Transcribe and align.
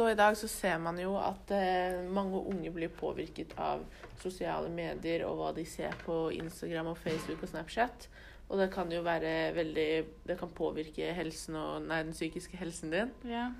Så 0.00 0.10
i 0.10 0.14
dag 0.14 0.36
så 0.36 0.48
ser 0.48 0.78
man 0.80 0.96
jo 0.96 1.10
at 1.20 1.50
eh, 1.52 1.98
mange 2.08 2.38
unge 2.48 2.70
blir 2.72 2.88
påvirket 2.88 3.50
av 3.60 3.82
sosiale 4.22 4.70
medier 4.72 5.26
og 5.26 5.34
hva 5.36 5.48
de 5.52 5.60
ser 5.68 5.92
på 6.06 6.14
Instagram 6.32 6.86
og 6.94 6.96
Facebook 6.96 7.42
og 7.44 7.50
Snapchat. 7.50 8.06
Og 8.48 8.56
det 8.56 8.70
kan 8.72 8.88
jo 8.88 9.02
være 9.04 9.52
veldig 9.52 9.90
Det 10.24 10.38
kan 10.40 10.54
påvirke 10.56 11.10
helsen 11.12 11.58
og 11.60 11.84
Nei, 11.84 11.98
den 12.06 12.16
psykiske 12.16 12.56
helsen 12.56 12.94
din. 12.94 13.12
Ja. 13.28 13.50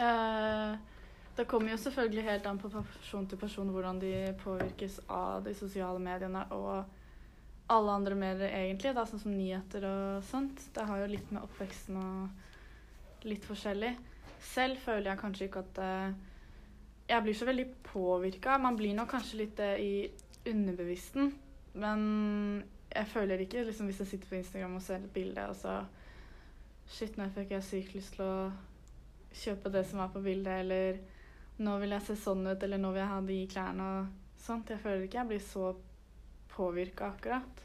Eh, 0.00 0.72
det 1.36 1.44
kommer 1.50 1.74
jo 1.74 1.82
selvfølgelig 1.82 2.24
helt 2.30 2.48
an 2.48 2.60
på 2.62 2.70
person 2.72 3.28
til 3.28 3.40
person 3.42 3.74
hvordan 3.74 4.00
de 4.00 4.14
påvirkes 4.40 5.02
av 5.12 5.44
de 5.44 5.52
sosiale 5.52 6.00
mediene 6.00 6.46
og 6.48 6.86
alle 7.68 7.98
andre 7.98 8.16
medier, 8.16 8.56
egentlig, 8.56 8.94
da, 8.96 9.04
sånn 9.04 9.20
som 9.26 9.36
nyheter 9.36 9.84
og 9.84 10.24
sånt. 10.32 10.64
Det 10.72 10.88
har 10.88 11.04
jo 11.04 11.12
litt 11.12 11.28
med 11.28 11.44
oppveksten 11.44 12.00
og 12.00 13.28
litt 13.28 13.44
forskjellig. 13.44 13.92
Selv 14.42 14.80
føler 14.82 15.12
jeg 15.12 15.20
kanskje 15.20 15.48
ikke 15.48 15.62
at 15.62 15.80
eh, 15.84 16.14
jeg 17.08 17.22
blir 17.22 17.36
så 17.38 17.46
veldig 17.48 17.66
påvirka. 17.86 18.58
Man 18.58 18.76
blir 18.76 18.94
nok 18.96 19.12
kanskje 19.14 19.42
litt 19.42 19.56
det 19.58 19.72
i 19.80 19.94
underbevissten, 20.50 21.32
men 21.78 22.00
jeg 22.92 23.08
føler 23.08 23.44
ikke 23.44 23.62
liksom 23.64 23.88
hvis 23.88 24.02
jeg 24.02 24.10
sitter 24.12 24.28
på 24.28 24.40
Instagram 24.40 24.76
og 24.76 24.82
ser 24.84 25.00
et 25.00 25.14
bilde, 25.14 25.48
og 25.48 25.56
så 25.56 25.82
Shit, 26.92 27.14
nå 27.16 27.28
fikk 27.32 27.54
jeg 27.54 27.64
sykt 27.64 27.94
lyst 27.94 28.16
til 28.16 28.24
å 28.26 28.50
kjøpe 29.32 29.70
det 29.72 29.84
som 29.88 30.02
er 30.02 30.10
på 30.12 30.20
bildet, 30.20 30.64
eller 30.64 30.98
nå 31.62 31.76
vil 31.80 31.94
jeg 31.94 32.04
se 32.04 32.16
sånn 32.20 32.42
ut, 32.50 32.64
eller 32.66 32.80
nå 32.82 32.90
vil 32.92 33.00
jeg 33.00 33.12
ha 33.12 33.20
de 33.28 33.38
klærne 33.48 33.86
og 33.86 34.40
sånt. 34.42 34.72
Jeg 34.74 34.82
føler 34.82 35.06
ikke 35.06 35.20
jeg 35.20 35.30
blir 35.30 35.44
så 35.46 35.70
påvirka 36.52 37.12
akkurat. 37.14 37.62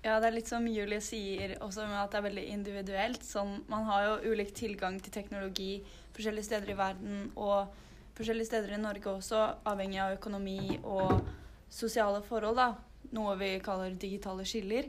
Ja, 0.00 0.14
det 0.16 0.30
er 0.30 0.32
litt 0.32 0.48
som 0.48 0.64
Julie 0.64 1.00
sier, 1.04 1.58
også 1.60 1.84
med 1.84 1.98
at 2.00 2.14
det 2.14 2.20
er 2.20 2.24
veldig 2.24 2.44
individuelt. 2.54 3.24
Sånn, 3.26 3.58
man 3.68 3.84
har 3.84 4.06
jo 4.06 4.32
ulik 4.32 4.54
tilgang 4.56 4.96
til 4.96 5.12
teknologi 5.12 5.82
forskjellige 6.16 6.48
steder 6.48 6.72
i 6.72 6.76
verden, 6.78 7.18
og 7.36 7.68
forskjellige 8.16 8.48
steder 8.48 8.76
i 8.76 8.80
Norge 8.80 9.12
også, 9.12 9.42
avhengig 9.68 10.00
av 10.00 10.14
økonomi 10.16 10.78
og 10.80 11.20
sosiale 11.68 12.22
forhold, 12.24 12.56
da. 12.56 12.70
Noe 13.12 13.34
vi 13.40 13.50
kaller 13.64 13.92
digitale 14.00 14.46
skiller. 14.48 14.88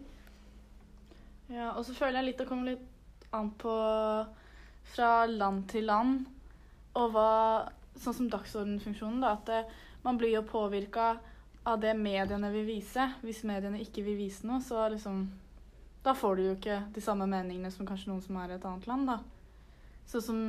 Ja, 1.51 1.73
og 1.73 1.83
så 1.83 1.95
føler 1.97 2.21
jeg 2.21 2.29
litt 2.29 2.39
det 2.39 2.47
kommer 2.47 2.71
litt 2.71 3.27
an 3.35 3.51
på 3.59 3.75
fra 4.93 5.11
land 5.27 5.67
til 5.71 5.91
land, 5.91 6.23
og 6.95 7.13
hva 7.15 7.29
Sånn 8.01 8.15
som 8.15 8.27
dagsordenfunksjonen, 8.31 9.19
da, 9.19 9.33
at 9.35 9.49
det, 9.49 9.57
man 10.05 10.15
blir 10.17 10.31
jo 10.31 10.45
påvirka 10.47 11.17
av 11.63 11.79
det 11.81 11.93
mediene 11.97 12.49
vil 12.53 12.65
vise. 12.65 13.07
Hvis 13.21 13.43
mediene 13.47 13.81
ikke 13.83 14.03
vil 14.05 14.17
vise 14.19 14.47
noe, 14.47 14.61
så 14.63 14.87
liksom 14.89 15.29
Da 16.01 16.15
får 16.17 16.35
du 16.35 16.41
jo 16.41 16.53
ikke 16.55 16.79
de 16.95 17.01
samme 17.05 17.27
meningene 17.29 17.69
som 17.69 17.85
kanskje 17.85 18.09
noen 18.09 18.23
som 18.25 18.37
er 18.41 18.49
i 18.49 18.55
et 18.55 18.63
annet 18.65 18.87
land, 18.89 19.05
da. 19.05 19.19
Sånn 20.09 20.23
som 20.25 20.39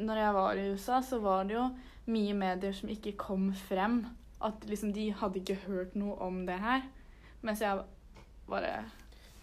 når 0.00 0.18
jeg 0.18 0.34
var 0.34 0.58
i 0.58 0.64
USA, 0.72 0.98
så 1.04 1.20
var 1.22 1.44
det 1.46 1.54
jo 1.54 1.68
mye 2.10 2.34
medier 2.34 2.74
som 2.74 2.90
ikke 2.90 3.14
kom 3.20 3.52
frem. 3.54 4.02
At 4.42 4.66
liksom 4.66 4.90
de 4.96 5.10
hadde 5.14 5.38
ikke 5.42 5.60
hørt 5.68 5.94
noe 5.94 6.16
om 6.26 6.42
det 6.48 6.58
her. 6.58 6.82
Mens 7.46 7.62
jeg 7.62 7.84
bare 8.48 8.84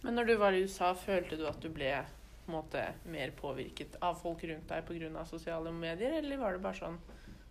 Men 0.03 0.19
når 0.19 0.25
du 0.25 0.35
var 0.37 0.53
i 0.53 0.61
USA, 0.67 0.93
følte 0.93 1.37
du 1.37 1.47
at 1.47 1.61
du 1.61 1.69
ble 1.73 1.93
på 2.45 2.51
en 2.51 2.57
måte 2.59 2.83
mer 3.11 3.31
påvirket 3.35 3.95
av 4.01 4.19
folk 4.19 4.43
rundt 4.43 4.67
deg 4.67 4.83
pga. 4.85 5.25
sosiale 5.25 5.71
medier, 5.71 6.19
eller 6.19 6.37
var 6.37 6.53
det 6.53 6.61
bare 6.63 6.75
sånn, 6.75 6.99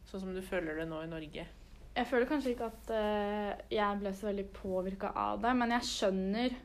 sånn 0.05 0.21
som 0.21 0.35
du 0.35 0.43
føler 0.43 0.77
det 0.77 0.87
nå 0.89 1.03
i 1.03 1.11
Norge? 1.11 1.47
Jeg 1.97 2.09
føler 2.11 2.29
kanskje 2.29 2.53
ikke 2.53 2.69
at 2.69 2.91
uh, 2.93 3.53
jeg 3.73 4.01
ble 4.01 4.13
så 4.13 4.29
veldig 4.29 4.47
påvirka 4.53 5.15
av 5.17 5.41
det, 5.41 5.55
men 5.57 5.73
jeg 5.79 5.89
skjønner 5.89 6.57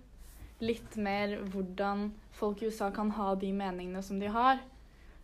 litt 0.61 0.97
mer 1.01 1.37
hvordan 1.53 2.09
folk 2.35 2.61
i 2.61 2.67
USA 2.67 2.91
kan 2.93 3.13
ha 3.15 3.31
de 3.39 3.53
meningene 3.55 4.03
som 4.03 4.19
de 4.19 4.27
har. 4.29 4.59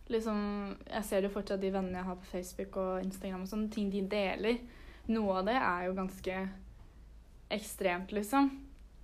Liksom, 0.08 0.40
jeg 0.88 1.04
ser 1.04 1.26
jo 1.26 1.32
fortsatt 1.34 1.60
de 1.60 1.70
vennene 1.74 2.00
jeg 2.00 2.08
har 2.08 2.16
på 2.16 2.30
Facebook 2.30 2.80
og 2.80 3.04
Instagram 3.04 3.44
og 3.44 3.52
sånne 3.52 3.70
ting 3.74 3.92
de 3.92 4.02
deler. 4.08 4.62
Noe 5.12 5.42
av 5.42 5.48
det 5.50 5.58
er 5.60 5.84
jo 5.86 5.96
ganske 6.00 6.40
ekstremt, 7.52 8.12
liksom. 8.16 8.50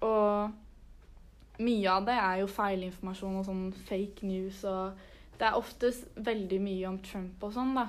Og 0.09 1.61
mye 1.65 1.93
av 1.93 2.09
det 2.09 2.17
er 2.19 2.41
jo 2.41 2.51
feilinformasjon 2.51 3.41
og 3.41 3.47
sånn 3.47 3.67
fake 3.89 4.27
news 4.27 4.65
og 4.69 5.11
Det 5.35 5.49
er 5.49 5.57
oftest 5.59 6.05
veldig 6.15 6.61
mye 6.63 6.87
om 6.87 6.99
Trump 7.03 7.43
og 7.43 7.51
sånn, 7.57 7.73
da. 7.75 7.89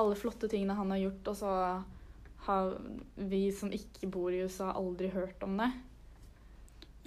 Alle 0.00 0.16
flotte 0.16 0.48
tingene 0.48 0.72
han 0.78 0.88
har 0.94 1.02
gjort, 1.02 1.28
og 1.28 1.36
så 1.36 1.50
har 2.46 2.76
vi 3.16 3.44
som 3.52 3.72
ikke 3.74 4.08
bor 4.12 4.32
i 4.34 4.42
USA, 4.46 4.72
aldri 4.76 5.08
hørt 5.14 5.42
om 5.46 5.56
det. 5.60 5.70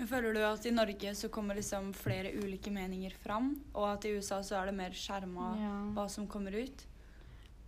Føler 0.07 0.33
du 0.33 0.39
at 0.47 0.63
i 0.65 0.71
Norge 0.71 1.11
så 1.15 1.27
kommer 1.31 1.57
liksom 1.59 1.89
flere 1.97 2.31
ulike 2.39 2.71
meninger 2.71 3.11
fram, 3.19 3.49
og 3.73 3.89
at 3.89 4.05
i 4.07 4.13
USA 4.15 4.39
så 4.43 4.55
er 4.61 4.69
det 4.69 4.77
mer 4.77 4.95
skjerma 4.95 5.49
Ja. 5.59 5.73
hva 5.95 6.05
som 6.09 6.27
kommer 6.27 6.55
ut? 6.55 6.85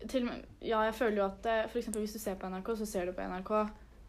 Til, 0.08 0.30
ja, 0.64 0.80
jeg 0.88 0.96
føler 0.96 1.18
jo 1.18 1.26
at 1.28 1.46
eh, 1.46 1.76
eksempel 1.76 2.02
hvis 2.06 2.16
du 2.16 2.20
ser 2.24 2.36
på 2.40 2.48
NRK, 2.50 2.72
så 2.80 2.86
ser 2.90 3.06
du 3.06 3.12
på 3.14 3.22
NRK. 3.28 3.52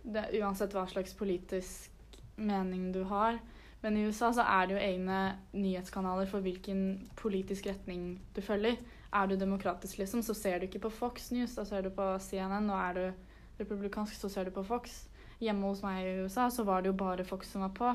Det, 0.05 0.23
uansett 0.41 0.73
hva 0.73 0.87
slags 0.89 1.13
politisk 1.19 1.91
mening 2.37 2.93
du 2.95 3.03
har. 3.11 3.39
Men 3.83 3.97
i 3.99 4.07
USA 4.07 4.31
så 4.33 4.47
er 4.47 4.67
det 4.71 4.77
jo 4.77 4.81
egne 4.87 5.19
nyhetskanaler 5.53 6.31
for 6.31 6.41
hvilken 6.41 7.09
politisk 7.19 7.67
retning 7.67 8.21
du 8.35 8.41
følger. 8.41 8.79
Er 9.13 9.27
du 9.27 9.35
demokratisk, 9.37 9.99
liksom, 9.99 10.23
så 10.23 10.35
ser 10.35 10.61
du 10.63 10.69
ikke 10.69 10.85
på 10.87 10.91
Fox 10.95 11.31
News, 11.35 11.57
da 11.59 11.65
ser 11.69 11.83
du 11.83 11.91
på 11.91 12.07
CNN. 12.23 12.71
Og 12.71 12.79
er 12.79 12.95
du 12.95 13.32
republikansk, 13.59 14.15
så 14.17 14.31
ser 14.33 14.49
du 14.49 14.55
på 14.55 14.65
Fox. 14.65 15.05
Hjemme 15.43 15.69
hos 15.69 15.83
meg 15.83 16.07
i 16.07 16.17
USA 16.23 16.49
så 16.51 16.65
var 16.65 16.83
det 16.83 16.93
jo 16.93 16.99
bare 16.99 17.27
Fox 17.27 17.51
som 17.53 17.65
var 17.65 17.75
på. 17.77 17.93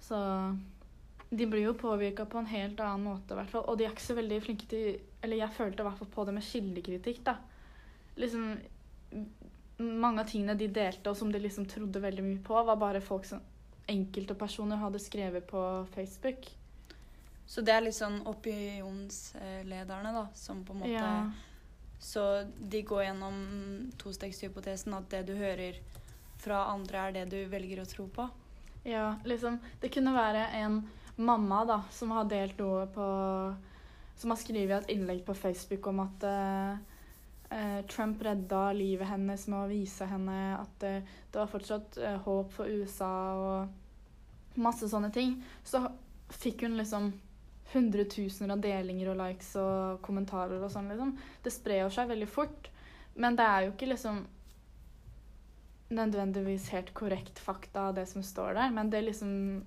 Så 0.00 0.18
de 1.30 1.46
blir 1.46 1.62
jo 1.68 1.74
påvirka 1.78 2.24
på 2.26 2.38
en 2.40 2.50
helt 2.50 2.80
annen 2.80 3.04
måte, 3.06 3.34
i 3.34 3.38
hvert 3.38 3.52
fall. 3.52 3.66
Og 3.70 3.78
de 3.78 3.86
er 3.86 3.92
ikke 3.92 4.08
så 4.08 4.16
veldig 4.18 4.40
flinke 4.42 4.66
til 4.70 5.00
Eller 5.22 5.36
jeg 5.36 5.52
følte 5.52 5.82
i 5.82 5.86
hvert 5.86 5.98
fall 5.98 6.08
på 6.14 6.24
det 6.24 6.34
med 6.34 6.46
kildekritikk, 6.46 7.20
da. 7.26 7.36
Liksom 8.16 8.46
Mange 9.80 10.24
av 10.24 10.28
tingene 10.28 10.56
de 10.58 10.68
delte, 10.68 11.10
og 11.10 11.16
som 11.16 11.30
de 11.32 11.38
liksom 11.40 11.66
trodde 11.68 12.02
veldig 12.02 12.24
mye 12.24 12.40
på, 12.44 12.56
var 12.66 12.76
bare 12.80 13.00
folk 13.00 13.24
som 13.28 13.40
enkelte 13.88 14.34
personer 14.38 14.76
hadde 14.76 15.00
skrevet 15.02 15.46
på 15.48 15.60
Facebook. 15.94 16.48
Så 17.50 17.64
det 17.66 17.72
er 17.74 17.80
litt 17.86 17.96
sånn 17.96 18.20
opinionslederne, 18.28 20.12
da, 20.14 20.26
som 20.36 20.60
på 20.64 20.76
en 20.76 20.82
måte 20.84 20.92
Ja. 20.92 21.30
Så 22.00 22.22
de 22.58 22.82
går 22.82 23.04
gjennom 23.04 23.40
tostegshypotesen, 24.00 24.94
at 24.96 25.10
det 25.12 25.26
du 25.28 25.34
hører 25.36 25.76
fra 26.40 26.64
andre, 26.72 27.02
er 27.08 27.18
det 27.18 27.26
du 27.34 27.40
velger 27.52 27.82
å 27.82 27.88
tro 27.88 28.06
på? 28.08 28.24
Ja, 28.88 29.18
liksom 29.28 29.58
Det 29.80 29.90
kunne 29.92 30.16
være 30.16 30.46
en 30.56 30.80
mamma 31.20 31.64
da, 31.68 31.82
som 31.92 32.14
har 32.16 32.24
delt 32.24 32.56
noe 32.58 32.86
på 32.88 33.08
Som 34.16 34.32
har 34.32 34.40
skrevet 34.40 34.86
et 34.86 34.94
innlegg 34.94 35.20
på 35.26 35.36
Facebook 35.36 35.86
om 35.92 36.00
at 36.06 36.24
eh, 36.24 36.80
eh, 37.50 37.86
Trump 37.92 38.22
redda 38.22 38.72
livet 38.72 39.08
hennes 39.08 39.46
med 39.48 39.58
å 39.60 39.68
vise 39.70 40.08
henne 40.08 40.38
at 40.58 40.84
eh, 40.84 41.06
det 41.32 41.40
var 41.40 41.48
fortsatt 41.52 41.96
eh, 42.00 42.18
håp 42.24 42.52
for 42.52 42.68
USA 42.68 43.12
og 43.36 44.60
masse 44.60 44.88
sånne 44.92 45.08
ting. 45.14 45.38
Så 45.64 45.80
fikk 46.36 46.66
hun 46.66 46.76
liksom 46.76 47.12
hundretusener 47.72 48.54
av 48.54 48.62
delinger 48.64 49.12
og 49.12 49.18
likes 49.20 49.54
og 49.60 50.00
kommentarer 50.04 50.60
og 50.60 50.70
sånn, 50.72 50.90
liksom. 50.90 51.14
Det 51.44 51.52
sprer 51.54 51.90
seg 51.92 52.10
veldig 52.10 52.28
fort. 52.30 52.70
Men 53.20 53.36
det 53.38 53.46
er 53.46 53.66
jo 53.66 53.74
ikke 53.74 53.90
liksom 53.90 54.22
nødvendigvis 55.90 56.68
helt 56.70 56.92
korrekt 56.94 57.40
fakta 57.42 57.88
av 57.88 57.96
det 57.98 58.06
som 58.06 58.22
står 58.22 58.54
der, 58.54 58.74
men 58.74 58.90
det 58.90 59.04
liksom 59.08 59.64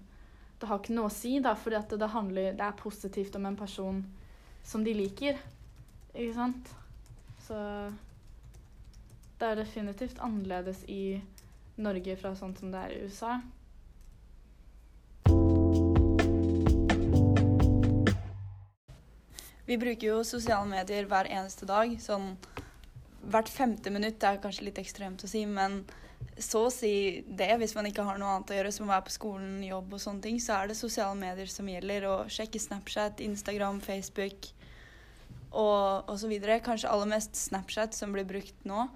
Det 0.59 0.69
har 0.69 0.79
ikke 0.79 0.93
noe 0.95 1.09
å 1.09 1.11
si, 1.11 1.39
da, 1.43 1.51
fordi 1.59 1.75
at 1.75 1.91
det 1.99 2.07
handler 2.07 2.53
Det 2.55 2.63
er 2.63 2.77
positivt 2.79 3.35
om 3.35 3.45
en 3.45 3.57
person 3.59 3.97
som 4.63 4.83
de 4.83 4.93
liker. 4.95 5.35
Ikke 6.13 6.33
sant? 6.37 6.69
Så 7.43 7.57
det 9.39 9.49
er 9.49 9.59
definitivt 9.59 10.21
annerledes 10.23 10.85
i 10.87 11.19
Norge 11.75 12.15
fra 12.15 12.31
sånn 12.37 12.55
som 12.55 12.71
det 12.71 12.79
er 12.79 12.93
i 12.95 13.01
USA. 13.03 13.41
Vi 19.65 19.77
bruker 19.79 20.07
jo 20.09 20.23
sosiale 20.27 20.67
medier 20.67 21.07
hver 21.07 21.29
eneste 21.31 21.67
dag. 21.67 21.93
Sånn 22.03 22.33
hvert 23.31 23.51
femte 23.51 23.91
minutt 23.93 24.23
er 24.27 24.41
kanskje 24.43 24.67
litt 24.67 24.81
ekstremt 24.81 25.23
å 25.23 25.29
si, 25.29 25.45
men 25.47 25.83
så 26.37 26.65
å 26.67 26.73
si 26.73 27.23
det. 27.27 27.51
Hvis 27.61 27.75
man 27.77 27.87
ikke 27.87 28.03
har 28.03 28.19
noe 28.19 28.33
annet 28.35 28.51
å 28.51 28.57
gjøre, 28.57 28.73
som 28.75 28.89
å 28.89 28.91
være 28.91 29.07
på 29.07 29.15
skolen, 29.15 29.61
jobb 29.63 29.95
og 29.95 30.03
sånne 30.03 30.25
ting, 30.25 30.41
så 30.43 30.57
er 30.57 30.71
det 30.71 30.79
sosiale 30.79 31.15
medier 31.19 31.51
som 31.51 31.69
gjelder. 31.69 32.09
Å 32.09 32.17
sjekke 32.31 32.59
Snapchat, 32.59 33.23
Instagram, 33.23 33.79
Facebook 33.83 34.51
og, 35.53 36.11
osv. 36.11 36.35
Kanskje 36.65 36.91
aller 36.91 37.13
mest 37.15 37.39
Snapchat 37.39 37.95
som 37.95 38.15
blir 38.15 38.27
brukt 38.27 38.67
nå. 38.67 38.87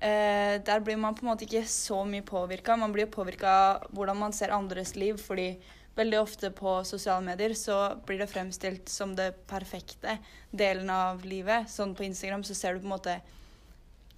Eh, 0.00 0.56
der 0.64 0.80
blir 0.80 0.96
man 0.96 1.14
på 1.14 1.26
en 1.26 1.34
måte 1.34 1.44
ikke 1.44 1.66
så 1.68 2.02
mye 2.08 2.24
påvirka. 2.26 2.78
Man 2.80 2.94
blir 2.94 3.10
påvirka 3.12 3.52
hvordan 3.92 4.18
man 4.18 4.34
ser 4.34 4.54
andres 4.56 4.96
liv, 4.96 5.20
fordi 5.20 5.52
veldig 6.00 6.20
ofte 6.20 6.50
på 6.56 6.78
sosiale 6.88 7.24
medier 7.24 7.54
så 7.58 7.76
blir 8.06 8.22
det 8.22 8.30
fremstilt 8.30 8.88
som 8.88 9.12
det 9.16 9.32
perfekte 9.50 10.16
delen 10.50 10.90
av 10.90 11.24
livet. 11.28 11.70
Sånn 11.70 11.94
på 11.96 12.06
Instagram 12.08 12.44
så 12.46 12.56
ser 12.56 12.74
du 12.74 12.82
på 12.82 12.90
en 12.90 12.96
måte 12.96 13.20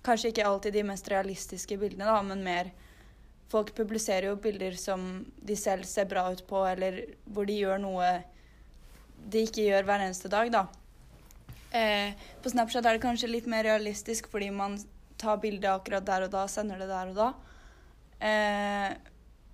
Kanskje 0.03 0.33
ikke 0.33 0.43
alltid 0.43 0.75
de 0.75 0.81
mest 0.83 1.07
realistiske 1.13 1.77
bildene, 1.79 2.09
da, 2.09 2.23
men 2.27 2.41
mer 2.43 2.73
Folk 3.53 3.75
publiserer 3.77 4.31
jo 4.31 4.39
bilder 4.41 4.75
som 4.81 5.03
de 5.45 5.55
selv 5.61 5.85
ser 5.85 6.09
bra 6.09 6.25
ut 6.33 6.41
på, 6.49 6.63
eller 6.65 7.03
hvor 7.29 7.45
de 7.47 7.59
gjør 7.61 7.83
noe 7.83 8.09
de 9.31 9.43
ikke 9.47 9.67
gjør 9.67 9.85
hver 9.87 10.07
eneste 10.07 10.31
dag, 10.33 10.49
da. 10.51 10.65
Eh, 11.73 12.17
på 12.43 12.51
Snapchat 12.53 12.85
er 12.85 12.97
det 12.97 13.05
kanskje 13.05 13.31
litt 13.31 13.47
mer 13.49 13.65
realistisk 13.69 14.27
fordi 14.33 14.51
man 14.53 14.79
tar 15.21 15.39
bildet 15.41 15.71
akkurat 15.71 16.05
der 16.09 16.27
og 16.27 16.33
da, 16.35 16.47
sender 16.51 16.81
det 16.83 16.89
der 16.91 17.13
og 17.13 17.21
da. 17.21 17.29
Eh, 18.23 18.89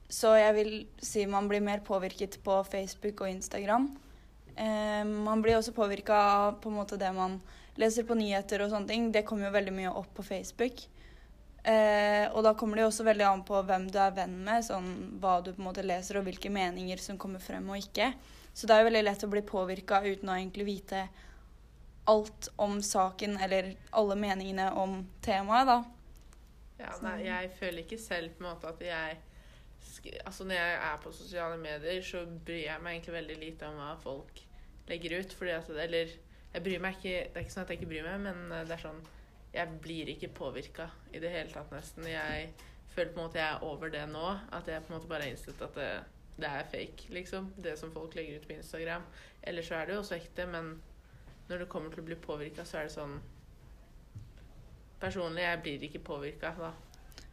så 0.08 0.32
jeg 0.38 0.55
vil 0.56 0.72
si 1.05 1.26
man 1.28 1.49
blir 1.50 1.60
mer 1.64 1.82
påvirket 1.84 2.38
på 2.44 2.62
Facebook 2.64 3.20
og 3.25 3.31
Instagram. 3.31 3.90
Eh, 4.56 5.05
man 5.05 5.43
blir 5.44 5.58
også 5.58 5.75
påvirka 5.76 6.16
av 6.16 6.60
på 6.62 6.70
en 6.72 6.78
måte 6.81 6.99
det 7.00 7.10
man 7.14 7.37
leser 7.78 8.06
på 8.08 8.16
nyheter 8.19 8.64
og 8.64 8.72
sånne 8.72 8.88
ting. 8.88 9.10
Det 9.12 9.26
kommer 9.28 9.49
jo 9.49 9.58
veldig 9.58 9.75
mye 9.76 9.93
opp 10.00 10.08
på 10.16 10.25
Facebook. 10.26 10.81
Eh, 11.69 12.25
og 12.32 12.40
da 12.46 12.55
kommer 12.56 12.78
det 12.78 12.87
jo 12.87 12.88
også 12.88 13.05
veldig 13.05 13.26
an 13.28 13.44
på 13.44 13.60
hvem 13.69 13.88
du 13.93 13.99
er 14.00 14.16
venn 14.16 14.38
med, 14.46 14.64
sånn 14.64 14.88
hva 15.20 15.38
du 15.44 15.52
på 15.52 15.60
en 15.60 15.69
måte 15.69 15.84
leser 15.84 16.19
og 16.19 16.25
hvilke 16.28 16.50
meninger 16.54 17.02
som 17.02 17.20
kommer 17.20 17.43
frem 17.44 17.69
og 17.69 17.82
ikke. 17.82 18.12
Så 18.56 18.66
det 18.66 18.75
er 18.75 18.82
jo 18.82 18.88
veldig 18.88 19.04
lett 19.04 19.26
å 19.26 19.31
bli 19.31 19.44
påvirka 19.46 20.00
uten 20.06 20.32
å 20.32 20.38
egentlig 20.38 20.66
vite 20.70 21.04
alt 22.08 22.49
om 22.56 22.81
saken 22.82 23.37
eller 23.44 23.75
alle 23.93 24.16
meningene 24.16 24.70
om 24.81 25.02
temaet, 25.22 25.69
da. 25.69 25.78
Ja, 26.78 26.94
nei, 27.04 27.19
jeg 27.26 27.50
føler 27.58 27.82
ikke 27.82 28.00
selv 28.00 28.32
på 28.38 28.46
en 28.46 28.49
måte 28.49 28.70
at 28.70 28.81
jeg 28.82 29.19
Altså 30.24 30.44
Når 30.44 30.54
jeg 30.54 30.74
er 30.74 31.02
på 31.02 31.12
sosiale 31.12 31.58
medier, 31.60 32.02
så 32.02 32.24
bryr 32.46 32.64
jeg 32.64 32.82
meg 32.82 32.96
egentlig 32.96 33.14
veldig 33.14 33.36
lite 33.42 33.68
om 33.68 33.78
hva 33.80 33.92
folk 34.02 34.42
legger 34.88 35.18
ut. 35.20 35.36
Fordi 35.38 35.54
at, 35.56 35.70
eller 35.84 36.12
jeg 36.54 36.64
bryr 36.64 36.82
meg 36.82 36.98
ikke 36.98 37.14
Det 37.14 37.36
er 37.36 37.46
ikke 37.46 37.54
sånn 37.54 37.66
at 37.66 37.72
jeg 37.72 37.80
ikke 37.80 37.92
bryr 37.92 38.08
meg, 38.08 38.20
men 38.28 38.68
det 38.68 38.76
er 38.76 38.84
sånn 38.84 39.00
Jeg 39.54 39.80
blir 39.84 40.12
ikke 40.12 40.34
påvirka 40.36 40.90
i 41.12 41.22
det 41.22 41.32
hele 41.32 41.52
tatt, 41.52 41.72
nesten. 41.74 42.06
Jeg 42.08 42.52
føler 42.94 43.12
på 43.14 43.20
en 43.20 43.26
måte 43.26 43.40
jeg 43.40 43.48
er 43.48 43.66
over 43.66 43.92
det 43.92 44.04
nå. 44.10 44.28
At 44.52 44.68
jeg 44.68 44.84
på 44.84 44.92
en 44.92 44.98
måte 44.98 45.10
bare 45.10 45.26
har 45.26 45.34
innsett 45.34 45.64
at 45.64 45.74
det, 45.78 45.90
det 46.38 46.52
er 46.52 46.70
fake, 46.72 47.08
liksom. 47.14 47.52
Det 47.56 47.78
som 47.80 47.92
folk 47.94 48.14
legger 48.18 48.38
ut 48.38 48.46
på 48.48 48.56
Instagram. 48.58 49.08
Eller 49.42 49.66
så 49.66 49.78
er 49.78 49.88
det 49.88 49.96
jo 49.96 50.04
også 50.04 50.18
ekte, 50.18 50.46
men 50.46 50.76
når 51.48 51.64
det 51.64 51.70
kommer 51.72 51.92
til 51.92 52.04
å 52.04 52.08
bli 52.10 52.16
påvirka, 52.20 52.64
så 52.68 52.80
er 52.80 52.88
det 52.88 52.96
sånn 52.96 53.18
Personlig, 54.98 55.44
jeg 55.44 55.58
blir 55.62 55.82
ikke 55.86 56.00
påvirka 56.02 56.50
da. 56.58 56.72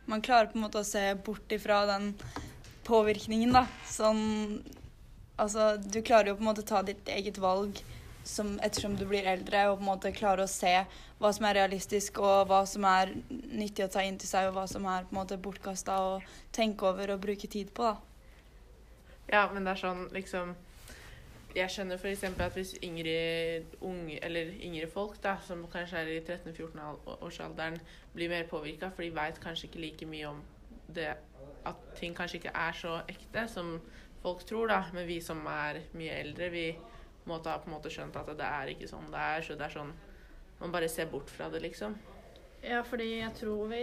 Man 0.05 0.21
klarer 0.21 0.51
på 0.51 0.59
en 0.59 0.65
måte 0.67 0.83
å 0.83 0.85
se 0.85 1.01
bort 1.25 1.49
ifra 1.55 1.79
den 1.89 2.11
påvirkningen, 2.87 3.55
da. 3.55 3.67
Sånn 3.89 4.25
Altså, 5.35 5.73
du 5.77 5.99
klarer 5.99 6.29
jo 6.29 6.37
på 6.37 6.45
en 6.45 6.47
måte 6.47 6.63
ta 6.63 6.79
ditt 6.87 7.09
eget 7.11 7.35
valg 7.43 7.81
som, 8.23 8.53
ettersom 8.63 8.95
du 8.95 9.05
blir 9.07 9.27
eldre, 9.27 9.65
og 9.69 9.79
på 9.79 9.83
en 9.83 9.89
måte 9.89 10.11
klare 10.15 10.45
å 10.45 10.49
se 10.49 10.71
hva 11.19 11.31
som 11.35 11.47
er 11.49 11.57
realistisk, 11.59 12.19
og 12.23 12.47
hva 12.49 12.61
som 12.69 12.85
er 12.89 13.11
nyttig 13.29 13.85
å 13.85 13.91
ta 13.91 14.03
inn 14.05 14.15
til 14.21 14.29
seg, 14.29 14.49
og 14.49 14.55
hva 14.57 14.65
som 14.71 14.87
er 14.89 15.05
på 15.05 15.13
en 15.13 15.19
måte 15.19 15.39
bortkasta 15.41 15.97
å 16.01 16.13
tenke 16.55 16.87
over 16.87 17.13
og 17.13 17.21
bruke 17.27 17.51
tid 17.51 17.73
på, 17.75 17.91
da. 17.91 17.97
Ja, 19.31 19.43
men 19.51 19.65
det 19.65 19.73
er 19.73 19.81
sånn 19.81 20.03
liksom 20.13 20.53
Jeg 21.55 21.71
skjønner 21.71 21.97
f.eks. 21.97 22.23
at 22.27 22.57
hvis 22.57 22.73
yngre, 22.83 23.13
unge, 23.87 24.17
yngre 24.67 24.89
folk, 24.91 25.15
da, 25.23 25.37
som 25.47 25.61
kanskje 25.71 26.01
er 26.01 26.09
i 26.11 26.17
13-14-årsalderen, 26.19 27.79
blir 28.11 28.31
mer 28.31 28.43
påvirka, 28.49 28.89
for 28.91 29.05
de 29.05 29.13
veit 29.15 29.39
kanskje 29.39 29.69
ikke 29.69 29.83
like 29.85 30.09
mye 30.09 30.33
om 30.33 30.41
det 30.91 31.13
at 31.65 31.85
ting 31.99 32.15
kanskje 32.17 32.41
ikke 32.41 32.55
er 32.55 32.75
så 32.77 32.97
ekte 33.11 33.45
som 33.51 33.75
folk 34.23 34.45
tror, 34.47 34.69
da. 34.71 34.81
Men 34.93 35.07
vi 35.07 35.19
som 35.23 35.43
er 35.49 35.83
mye 35.97 36.17
eldre, 36.21 36.49
vi 36.53 36.67
måtte 37.29 37.51
ha 37.51 37.61
på 37.61 37.69
en 37.69 37.75
måte 37.75 37.91
skjønt 37.93 38.15
at 38.17 38.31
det 38.37 38.47
er 38.47 38.73
ikke 38.73 38.89
sånn 38.89 39.09
det 39.13 39.21
er. 39.21 39.45
Så 39.45 39.57
det 39.57 39.69
er 39.69 39.79
sånn 39.79 39.95
Man 40.55 40.71
bare 40.71 40.87
ser 40.87 41.09
bort 41.11 41.27
fra 41.27 41.49
det, 41.51 41.59
liksom. 41.65 41.97
Ja, 42.63 42.79
fordi 42.87 43.09
jeg 43.17 43.33
tror 43.35 43.65
vi 43.67 43.81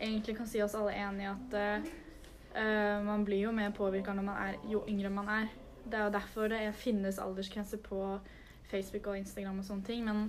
egentlig 0.00 0.34
kan 0.36 0.48
si 0.50 0.58
oss 0.60 0.74
alle 0.74 0.96
enige 0.98 1.30
at 1.30 1.54
uh, 2.58 2.98
man 3.06 3.22
blir 3.24 3.44
jo 3.44 3.52
mer 3.54 3.70
påvirka 3.76 4.10
når 4.12 4.26
man 4.26 4.40
er 4.42 4.58
jo 4.66 4.82
yngre 4.90 5.12
man 5.14 5.30
er. 5.30 5.46
Det 5.86 5.94
er 5.94 6.08
jo 6.08 6.16
derfor 6.16 6.50
det 6.50 6.74
finnes 6.74 7.20
aldersgrenser 7.22 7.78
på 7.84 8.18
Facebook 8.68 9.06
og 9.06 9.20
Instagram 9.20 9.62
og 9.62 9.68
sånne 9.70 9.86
ting. 9.86 10.04
Men 10.04 10.26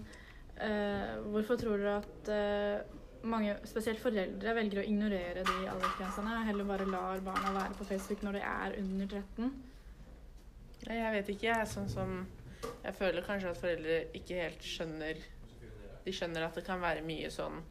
uh, 0.61 1.17
hvorfor 1.33 1.57
tror 1.59 1.81
dere 1.81 1.97
at 2.03 2.31
uh, 2.31 2.99
mange, 3.23 3.55
spesielt 3.67 3.99
foreldre, 4.01 4.53
velger 4.55 4.81
å 4.81 4.85
ignorere 4.87 5.43
de 5.47 5.57
aldersgrensene. 5.71 6.43
Heller 6.47 6.67
bare 6.67 6.87
lar 6.89 7.23
barna 7.23 7.51
være 7.55 7.77
på 7.77 7.87
Facebook 7.89 8.23
når 8.25 8.39
de 8.39 8.43
er 8.45 8.77
under 8.79 9.07
13. 9.07 9.51
Jeg 10.87 11.13
vet 11.15 11.33
ikke. 11.33 11.47
Jeg 11.49 11.57
er 11.57 11.69
sånn 11.69 11.89
som 11.91 12.21
Jeg 12.59 12.95
føler 12.95 13.23
kanskje 13.23 13.51
at 13.53 13.59
foreldre 13.59 13.97
ikke 14.19 14.35
helt 14.35 14.65
skjønner 14.67 15.19
De 16.03 16.11
skjønner 16.11 16.43
at 16.43 16.57
det 16.57 16.65
kan 16.67 16.81
være 16.81 17.05
mye 17.07 17.29
sånn 17.31 17.61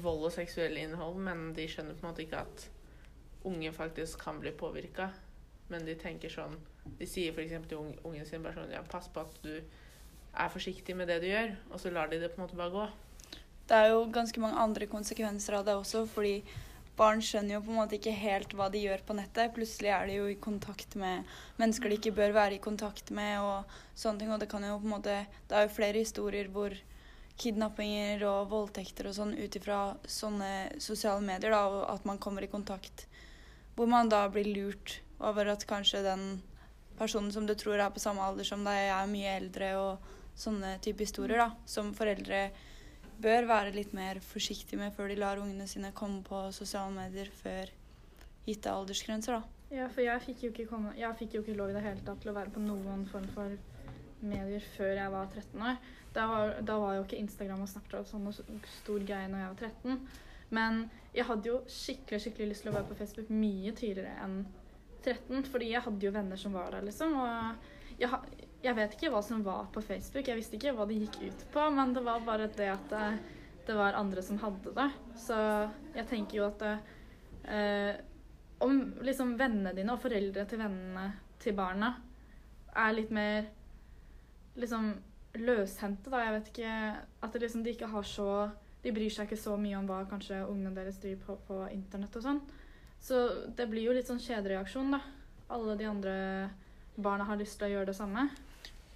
vold 0.00 0.24
og 0.30 0.32
seksuell 0.32 0.78
innhold, 0.80 1.18
men 1.20 1.52
de 1.54 1.66
skjønner 1.68 1.96
på 1.98 2.06
en 2.06 2.08
måte 2.08 2.24
ikke 2.24 2.40
at 2.40 2.64
unge 3.44 3.72
faktisk 3.76 4.22
kan 4.24 4.40
bli 4.40 4.50
påvirka. 4.56 5.10
Men 5.68 5.84
de 5.84 5.96
tenker 6.00 6.32
sånn 6.32 6.56
De 6.98 7.08
sier 7.08 7.32
f.eks. 7.32 7.68
til 7.68 7.92
ungen 8.04 8.28
sin 8.28 8.44
bare 8.44 8.56
sånn 8.58 8.72
Ja, 8.72 8.84
pass 8.88 9.10
på 9.12 9.24
at 9.24 9.40
du 9.44 9.54
er 9.54 10.50
forsiktig 10.50 10.96
med 10.96 11.08
det 11.08 11.20
du 11.22 11.28
gjør, 11.28 11.52
og 11.70 11.80
så 11.80 11.92
lar 11.92 12.08
de 12.10 12.18
det 12.20 12.32
på 12.32 12.40
en 12.40 12.46
måte 12.46 12.58
bare 12.58 12.74
gå 12.74 12.86
det 13.68 13.76
er 13.80 13.90
jo 13.94 14.04
ganske 14.12 14.40
mange 14.42 14.60
andre 14.60 14.88
konsekvenser 14.90 15.58
av 15.58 15.66
det 15.66 15.74
også, 15.78 16.04
fordi 16.10 16.38
barn 16.98 17.22
skjønner 17.24 17.56
jo 17.56 17.62
på 17.64 17.72
en 17.72 17.78
måte 17.80 17.96
ikke 17.98 18.14
helt 18.14 18.52
hva 18.54 18.68
de 18.70 18.82
gjør 18.84 19.02
på 19.06 19.16
nettet. 19.18 19.52
Plutselig 19.56 19.90
er 19.90 20.08
de 20.08 20.18
jo 20.18 20.26
i 20.30 20.38
kontakt 20.38 20.94
med 21.00 21.24
mennesker 21.58 21.90
de 21.90 21.98
ikke 21.98 22.14
bør 22.14 22.34
være 22.36 22.58
i 22.58 22.62
kontakt 22.62 23.10
med, 23.10 23.40
og 23.42 23.78
sånne 23.98 24.22
ting. 24.22 24.34
Og 24.34 24.42
det 24.42 24.50
kan 24.52 24.66
jo 24.66 24.76
på 24.78 24.86
en 24.86 24.94
måte 24.96 25.16
Det 25.48 25.56
er 25.56 25.66
jo 25.66 25.74
flere 25.74 26.04
historier 26.04 26.50
hvor 26.52 26.76
kidnappinger 27.40 28.22
og 28.28 28.50
voldtekter 28.52 29.08
og 29.10 29.16
sånn 29.16 29.34
ut 29.34 29.56
ifra 29.58 29.78
sånne 30.06 30.78
sosiale 30.82 31.24
medier, 31.24 31.50
da, 31.50 31.64
og 31.66 31.82
at 31.90 32.04
man 32.06 32.20
kommer 32.22 32.46
i 32.46 32.52
kontakt 32.52 33.08
hvor 33.74 33.88
man 33.90 34.06
da 34.06 34.20
blir 34.30 34.46
lurt 34.54 35.00
over 35.18 35.48
at 35.50 35.64
kanskje 35.66 36.04
den 36.04 36.42
personen 36.98 37.32
som 37.34 37.46
du 37.46 37.56
tror 37.58 37.80
er 37.82 37.90
på 37.90 38.02
samme 38.02 38.22
alder 38.22 38.46
som 38.46 38.62
deg, 38.62 38.86
er 38.86 39.10
mye 39.10 39.32
eldre, 39.34 39.72
og 39.80 40.38
sånne 40.38 40.76
type 40.84 41.02
historier, 41.02 41.42
da, 41.42 41.48
som 41.66 41.90
foreldre 41.96 42.44
bør 43.22 43.48
være 43.48 43.74
litt 43.74 43.92
mer 43.96 44.20
forsiktige 44.24 44.80
med 44.80 44.94
før 44.96 45.10
de 45.10 45.18
lar 45.20 45.40
ungene 45.42 45.66
sine 45.70 45.92
komme 45.96 46.22
på 46.26 46.40
sosiale 46.56 46.92
medier 46.94 47.30
før 47.42 47.70
gitte 48.46 48.72
aldersgrenser. 48.72 49.38
da. 49.38 49.54
Ja, 49.74 49.88
for 49.88 50.04
jeg 50.04 50.22
fikk, 50.22 50.42
jo 50.44 50.50
ikke 50.52 50.66
komme, 50.70 50.92
jeg 50.98 51.16
fikk 51.18 51.34
jo 51.34 51.42
ikke 51.42 51.56
lov 51.58 51.72
i 51.72 51.76
det 51.76 51.84
hele 51.84 52.02
tatt 52.06 52.20
til 52.22 52.30
å 52.30 52.36
være 52.36 52.52
på 52.54 52.62
noen 52.62 53.06
form 53.10 53.26
for 53.34 53.56
medier 54.24 54.66
før 54.76 54.92
jeg 54.94 55.12
var 55.12 55.30
13 55.32 55.64
år. 55.70 55.80
Da 56.14 56.26
var, 56.30 56.52
da 56.62 56.76
var 56.78 56.98
jo 56.98 57.06
ikke 57.06 57.18
Instagram 57.18 57.64
og 57.64 57.70
Snapchat 57.72 58.10
sånn 58.10 58.28
stor 58.78 59.06
greie 59.08 59.30
når 59.30 59.42
jeg 59.42 59.54
var 59.54 59.64
13. 59.68 60.04
Men 60.54 60.84
jeg 61.16 61.26
hadde 61.26 61.50
jo 61.50 61.56
skikkelig 61.70 62.20
skikkelig 62.22 62.52
lyst 62.52 62.64
til 62.64 62.70
å 62.70 62.76
være 62.76 62.90
på 62.90 62.98
Facebook 63.00 63.32
mye 63.34 63.72
tidligere 63.74 64.14
enn 64.22 64.44
13. 65.02 65.48
Fordi 65.50 65.72
jeg 65.72 65.84
hadde 65.86 66.06
jo 66.06 66.14
venner 66.14 66.40
som 66.40 66.54
var 66.54 66.70
der, 66.76 66.86
liksom. 66.86 67.16
Og 67.18 67.98
jeg, 68.00 68.10
jeg 68.64 68.76
vet 68.78 68.96
ikke 68.96 69.10
hva 69.12 69.20
som 69.24 69.42
var 69.44 69.68
på 69.74 69.82
Facebook. 69.84 70.28
Jeg 70.28 70.38
visste 70.38 70.56
ikke 70.56 70.72
hva 70.76 70.86
det 70.88 70.96
gikk 71.02 71.20
ut 71.28 71.44
på, 71.52 71.64
men 71.74 71.92
det 71.96 72.04
var 72.06 72.24
bare 72.24 72.48
det 72.48 72.70
at 72.72 72.86
det, 72.92 73.08
det 73.68 73.76
var 73.76 73.98
andre 73.98 74.24
som 74.24 74.40
hadde 74.40 74.72
det. 74.76 74.88
Så 75.20 75.36
jeg 75.94 76.08
tenker 76.08 76.38
jo 76.38 76.46
at 76.48 76.64
det, 76.64 76.74
eh, 77.44 77.92
om 78.64 78.80
liksom 79.04 79.34
vennene 79.36 79.74
dine 79.76 79.92
og 79.92 80.00
foreldre 80.00 80.46
til 80.48 80.62
vennene 80.62 81.10
til 81.42 81.56
barna 81.56 81.90
er 82.74 82.96
litt 82.96 83.12
mer 83.14 83.50
liksom 84.58 84.94
løshendte, 85.34 86.10
da. 86.10 86.22
Jeg 86.22 86.34
vet 86.36 86.50
ikke 86.52 86.74
At 87.26 87.36
liksom 87.40 87.64
de 87.64 87.72
ikke 87.74 87.90
har 87.90 88.06
så 88.06 88.28
De 88.84 88.92
bryr 88.94 89.10
seg 89.10 89.26
ikke 89.26 89.40
så 89.40 89.56
mye 89.58 89.78
om 89.80 89.88
hva 89.88 90.04
kanskje 90.08 90.44
ungene 90.46 90.74
deres 90.76 91.00
driver 91.02 91.24
på 91.26 91.36
på 91.48 91.60
internett 91.72 92.16
og 92.20 92.24
sånn. 92.24 92.40
Så 93.00 93.20
det 93.56 93.66
blir 93.68 93.88
jo 93.88 93.94
litt 93.96 94.08
sånn 94.08 94.20
kjedereaksjon, 94.20 94.92
da. 94.92 95.00
Alle 95.52 95.76
de 95.80 95.88
andre 95.88 96.14
barna 96.96 97.24
har 97.24 97.40
lyst 97.40 97.58
til 97.58 97.68
å 97.68 97.72
gjøre 97.74 97.88
det 97.90 97.96
samme. 97.96 98.28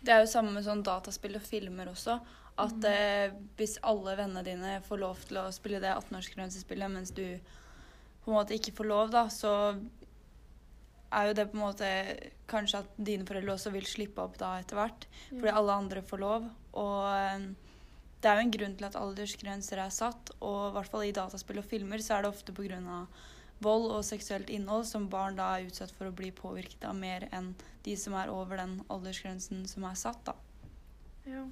Det 0.00 0.14
er 0.14 0.22
jo 0.22 0.30
samme 0.30 0.52
med 0.54 0.66
sånn 0.66 0.84
dataspill 0.86 1.38
og 1.38 1.44
filmer 1.46 1.90
også. 1.90 2.18
At 2.58 2.74
mm. 2.74 2.88
eh, 2.90 3.36
hvis 3.58 3.78
alle 3.86 4.16
vennene 4.18 4.44
dine 4.46 4.74
får 4.86 5.00
lov 5.02 5.22
til 5.28 5.40
å 5.42 5.48
spille 5.54 5.82
det 5.82 5.94
18-årsgrensespillet, 5.94 6.90
mens 6.90 7.14
du 7.14 7.24
på 8.24 8.32
en 8.32 8.38
måte 8.38 8.56
ikke 8.56 8.74
får 8.78 8.90
lov, 8.90 9.12
da, 9.14 9.28
så 9.32 9.52
er 11.08 11.30
jo 11.30 11.36
det 11.38 11.46
på 11.48 11.56
en 11.56 11.62
måte 11.64 11.90
kanskje 12.50 12.82
at 12.82 12.98
dine 13.00 13.24
foreldre 13.28 13.54
også 13.54 13.72
vil 13.72 13.86
slippe 13.88 14.20
opp 14.20 14.36
da 14.40 14.56
etter 14.60 14.78
hvert. 14.78 15.08
Mm. 15.30 15.38
Fordi 15.38 15.54
alle 15.54 15.78
andre 15.84 16.04
får 16.04 16.22
lov. 16.24 16.50
Og 16.82 16.98
eh, 17.14 17.48
det 18.18 18.30
er 18.30 18.38
jo 18.38 18.46
en 18.46 18.54
grunn 18.58 18.76
til 18.78 18.88
at 18.88 18.98
aldersgrenser 18.98 19.82
er 19.82 19.94
satt. 19.94 20.34
Og 20.42 20.60
i 20.68 20.76
hvert 20.76 20.92
fall 20.92 21.06
i 21.06 21.14
dataspill 21.16 21.62
og 21.62 21.68
filmer 21.70 22.02
så 22.04 22.18
er 22.18 22.26
det 22.26 22.32
ofte 22.34 22.54
på 22.54 22.66
grunn 22.66 22.88
av 22.90 23.26
vold 23.64 23.90
og 23.90 24.04
seksuelt 24.06 24.50
innhold 24.54 24.86
som 24.86 25.08
barn 25.10 25.38
da 25.38 25.50
er 25.56 25.68
utsatt 25.68 25.92
for 25.94 26.08
å 26.08 26.14
bli 26.14 26.30
påvirket 26.34 26.84
av 26.88 26.96
mer 26.98 27.28
enn 27.34 27.54
de 27.86 27.96
som 27.98 28.14
er 28.18 28.30
over 28.32 28.60
den 28.60 28.78
aldersgrensen 28.92 29.64
som 29.70 29.86
er 29.88 29.96
satt, 29.98 30.20
da. 30.28 30.36
Ja. 31.28 31.44